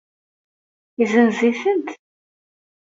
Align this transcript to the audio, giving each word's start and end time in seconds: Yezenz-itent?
Yezenz-itent? 0.99 1.87